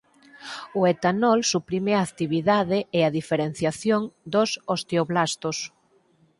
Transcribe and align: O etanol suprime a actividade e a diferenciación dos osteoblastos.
O 0.79 0.81
etanol 0.93 1.39
suprime 1.51 1.93
a 1.95 2.01
actividade 2.07 2.77
e 2.97 2.99
a 3.07 3.13
diferenciación 3.17 4.01
dos 4.33 4.49
osteoblastos. 4.75 5.57